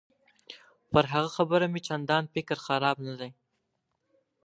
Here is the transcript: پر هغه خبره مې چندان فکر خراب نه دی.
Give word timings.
پر 0.91 1.05
هغه 1.13 1.29
خبره 1.37 1.65
مې 1.73 1.81
چندان 1.87 2.23
فکر 2.33 2.57
خراب 2.65 2.97
نه 3.07 3.13
دی. 3.19 3.31